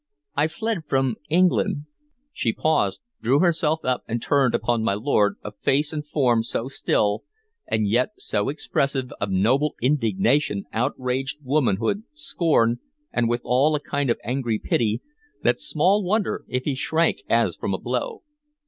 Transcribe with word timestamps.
I 0.35 0.47
fled 0.47 0.85
from 0.87 1.17
England" 1.29 1.85
She 2.33 2.53
paused, 2.53 3.01
drew 3.21 3.39
herself 3.39 3.85
up, 3.85 4.01
and 4.07 4.19
turned 4.19 4.55
upon 4.55 4.81
my 4.83 4.95
lord 4.95 5.35
a 5.43 5.51
face 5.51 5.93
and 5.93 6.03
form 6.03 6.41
so 6.41 6.69
still, 6.69 7.23
and 7.67 7.87
yet 7.87 8.13
so 8.17 8.49
expressive 8.49 9.11
of 9.21 9.29
noble 9.29 9.75
indignation, 9.79 10.63
outraged 10.73 11.37
womanhood, 11.43 12.01
scorn, 12.13 12.79
and 13.13 13.29
withal 13.29 13.75
a 13.75 13.79
kind 13.79 14.09
of 14.09 14.17
angry 14.23 14.57
pity, 14.57 15.03
that 15.43 15.61
small 15.61 16.03
wonder 16.03 16.45
if 16.47 16.63
he 16.63 16.73
shrank 16.73 17.21
as 17.29 17.55
from 17.55 17.75
a 17.75 17.79
blow. 17.79 18.23